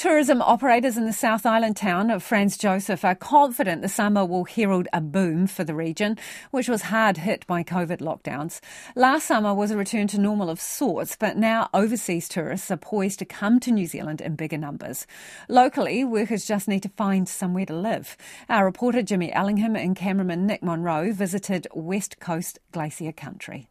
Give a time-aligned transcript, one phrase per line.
[0.00, 4.44] Tourism operators in the South Island town of Franz Josef are confident the summer will
[4.44, 6.16] herald a boom for the region,
[6.50, 8.60] which was hard hit by COVID lockdowns.
[8.96, 13.18] Last summer was a return to normal of sorts, but now overseas tourists are poised
[13.18, 15.06] to come to New Zealand in bigger numbers.
[15.50, 18.16] Locally, workers just need to find somewhere to live.
[18.48, 23.68] Our reporter Jimmy Ellingham and cameraman Nick Monro visited West Coast Glacier Country.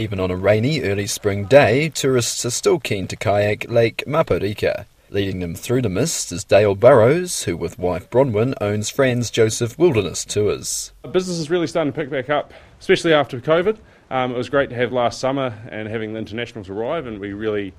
[0.00, 4.86] Even on a rainy early spring day, tourists are still keen to kayak Lake Mapourika.
[5.10, 9.78] Leading them through the mist is Dale Burrows, who with wife Bronwyn owns Franz Josef
[9.78, 10.92] Wilderness Tours.
[11.12, 13.76] Business is really starting to pick back up, especially after COVID.
[14.10, 17.34] Um, it was great to have last summer and having the internationals arrive, and we
[17.34, 17.74] really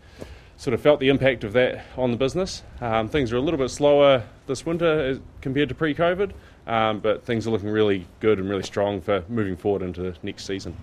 [0.57, 2.61] sort of felt the impact of that on the business.
[2.81, 6.33] Um, things are a little bit slower this winter compared to pre COVID,
[6.67, 10.45] um, but things are looking really good and really strong for moving forward into next
[10.45, 10.77] season.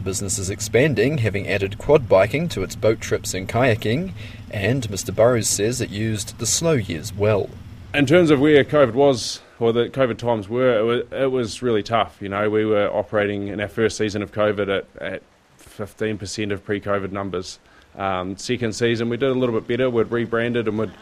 [0.00, 4.12] The business is expanding, having added quad biking to its boat trips and kayaking,
[4.50, 5.14] and Mr.
[5.14, 7.50] Burrows says it used the slow years well.
[7.92, 12.16] In terms of where COVID was, or the COVID times were, it was, really tough.
[12.22, 15.22] You know, we were operating in our first season of COVID at, at
[15.58, 17.58] 15% of pre COVID numbers.
[17.94, 19.90] Um, second season, we did a little bit better.
[19.90, 20.92] We'd rebranded and we'd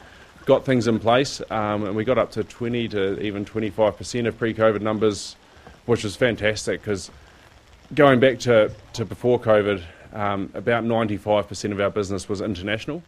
[0.44, 4.36] got things in place, um, and we got up to 20 to even 25% of
[4.36, 5.36] pre COVID numbers,
[5.86, 7.12] which was fantastic because
[7.94, 13.02] going back to, to before COVID, um, about 95% of our business was international.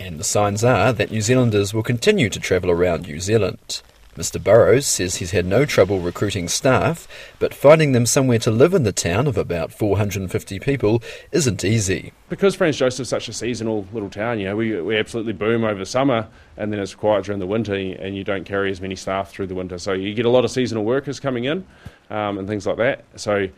[0.00, 3.82] And the signs are that New Zealanders will continue to travel around New Zealand.
[4.16, 4.42] Mr.
[4.42, 8.82] Burrows says he's had no trouble recruiting staff, but finding them somewhere to live in
[8.82, 12.12] the town of about 450 people isn't easy.
[12.28, 15.84] Because Franz Josef's such a seasonal little town, you know, we, we absolutely boom over
[15.86, 19.30] summer and then it's quiet during the winter and you don't carry as many staff
[19.30, 19.78] through the winter.
[19.78, 21.66] So you get a lot of seasonal workers coming in
[22.10, 23.04] um, and things like that.
[23.16, 23.48] So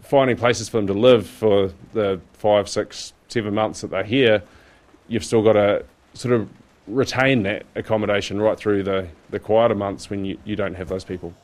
[0.00, 4.42] finding places for them to live for the five, six, seven months that they're here,
[5.06, 6.48] you've still got to sort of
[6.88, 11.04] retain that accommodation right through the, the quieter months when you, you don't have those
[11.04, 11.34] people.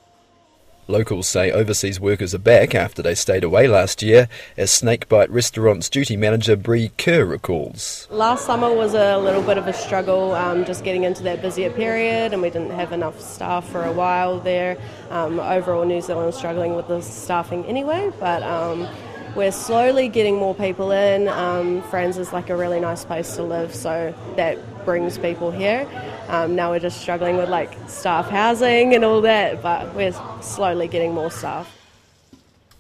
[0.86, 4.28] Locals say overseas workers are back after they stayed away last year,
[4.58, 8.06] as Snakebite Restaurant's duty manager Bree Kerr recalls.
[8.10, 11.70] Last summer was a little bit of a struggle, um, just getting into that busier
[11.70, 14.76] period, and we didn't have enough staff for a while there.
[15.08, 18.86] Um, overall, New Zealand was struggling with the staffing anyway, but um,
[19.34, 21.28] we're slowly getting more people in.
[21.28, 25.88] Um, Franz is like a really nice place to live, so that brings people here.
[26.28, 30.88] Um, now we're just struggling with like staff housing and all that, but we're slowly
[30.88, 31.70] getting more staff.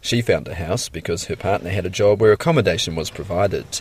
[0.00, 3.80] She found a house because her partner had a job where accommodation was provided.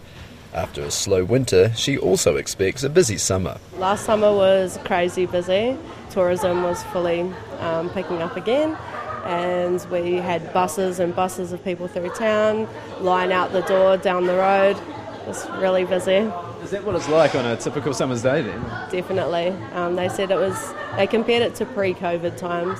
[0.53, 3.57] After a slow winter, she also expects a busy summer.
[3.77, 5.77] Last summer was crazy busy.
[6.11, 7.21] Tourism was fully
[7.59, 8.77] um, picking up again
[9.23, 12.67] and we had buses and buses of people through town,
[12.99, 14.77] line out the door down the road.
[15.21, 16.29] It was really busy.
[16.63, 18.61] Is that what it's like on a typical summer's day then?
[18.91, 19.49] Definitely.
[19.73, 22.79] Um, they said it was, they compared it to pre COVID times.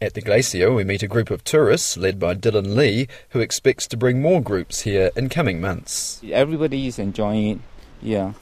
[0.00, 3.86] At the glacier, we meet a group of tourists led by Dylan Lee, who expects
[3.88, 6.20] to bring more groups here in coming months.
[6.30, 7.58] Everybody is enjoying it,
[8.02, 8.32] yeah.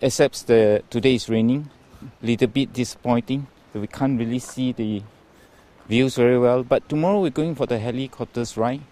[0.00, 1.70] Except the today is raining,
[2.20, 3.46] little bit disappointing.
[3.74, 5.02] We can't really see the
[5.88, 6.62] views very well.
[6.62, 8.82] But tomorrow we're going for the helicopters ride.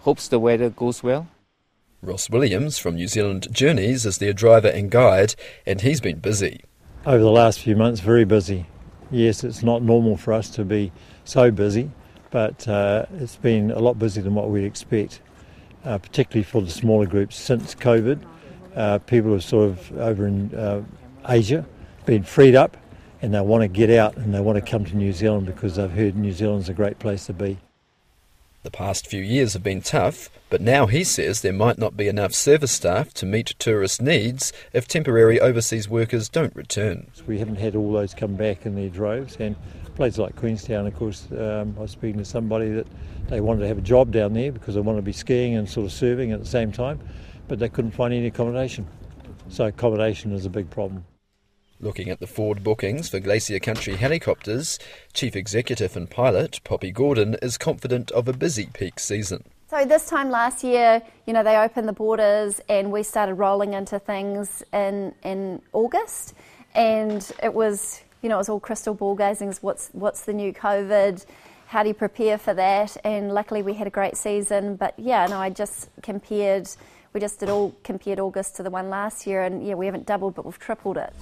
[0.00, 1.28] Hopes the weather goes well.
[2.02, 5.34] Ross Williams from New Zealand Journeys is their driver and guide,
[5.66, 6.64] and he's been busy.
[7.04, 8.66] Over the last few months, very busy.
[9.10, 10.92] Yes, it's not normal for us to be
[11.24, 11.90] so busy,
[12.30, 15.20] but uh, it's been a lot busier than what we'd expect,
[15.84, 18.22] uh, particularly for the smaller groups since COVID.
[18.74, 20.82] Uh, people have sort of over in uh,
[21.28, 21.66] Asia
[22.06, 22.76] been freed up
[23.22, 25.76] and they want to get out and they want to come to New Zealand because
[25.76, 27.58] they've heard New Zealand's a great place to be.
[28.62, 32.08] The past few years have been tough, but now he says there might not be
[32.08, 37.06] enough service staff to meet tourist needs if temporary overseas workers don't return.
[37.26, 39.56] We haven't had all those come back in their droves, and
[39.94, 42.86] places like Queenstown, of course, um, I was speaking to somebody that
[43.28, 45.66] they wanted to have a job down there because they wanted to be skiing and
[45.66, 47.00] sort of serving at the same time,
[47.48, 48.86] but they couldn't find any accommodation.
[49.48, 51.06] So accommodation is a big problem.
[51.82, 54.78] Looking at the forward bookings for Glacier Country helicopters,
[55.14, 59.44] Chief Executive and pilot Poppy Gordon is confident of a busy peak season.
[59.70, 63.72] So this time last year, you know, they opened the borders and we started rolling
[63.72, 66.34] into things in in August,
[66.74, 69.54] and it was, you know, it was all crystal ball gazing.
[69.62, 71.24] What's what's the new COVID?
[71.68, 72.94] How do you prepare for that?
[73.04, 74.76] And luckily, we had a great season.
[74.76, 76.68] But yeah, no, I just compared.
[77.14, 80.04] We just did all compared August to the one last year, and yeah, we haven't
[80.04, 81.14] doubled, but we've tripled it.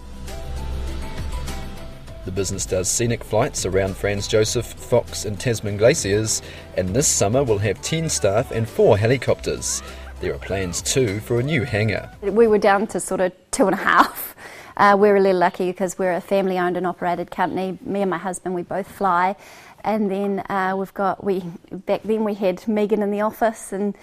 [2.29, 6.43] The business does scenic flights around Franz Josef, Fox, and Tasman glaciers,
[6.77, 9.83] and this summer will have 10 staff and 4 helicopters.
[10.21, 12.11] There are plans too for a new hangar.
[12.21, 14.37] We were down to sort of two and a half.
[14.77, 17.77] Uh, we're really lucky because we're a family owned and operated company.
[17.81, 19.35] Me and my husband, we both fly.
[19.83, 21.43] And then uh, we've got, we
[21.73, 23.97] back then we had Megan in the office and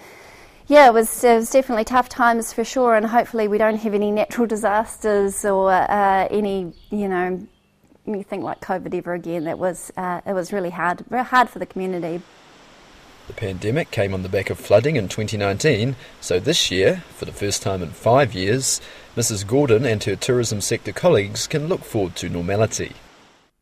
[0.66, 3.94] yeah, it was, it was definitely tough times for sure, and hopefully we don't have
[3.94, 7.46] any natural disasters or uh, any, you know,
[8.06, 9.44] anything like COVID ever again.
[9.44, 12.22] That was uh, it was really hard, very hard for the community.
[13.26, 17.32] The pandemic came on the back of flooding in 2019, so this year, for the
[17.32, 18.80] first time in five years,
[19.16, 19.44] Mrs.
[19.44, 22.92] Gordon and her tourism sector colleagues can look forward to normality.